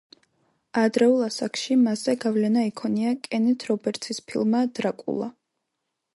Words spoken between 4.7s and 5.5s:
„დრაკულა“.